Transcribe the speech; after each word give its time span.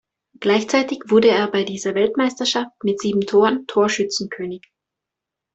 Gleichzeitig 0.39 1.03
wurde 1.09 1.27
er 1.27 1.47
bei 1.51 1.63
dieser 1.63 1.93
Weltmeisterschaft 1.93 2.71
mit 2.83 2.99
sieben 2.99 3.21
Toren 3.21 3.67
Torschützenkönig. 3.67 4.63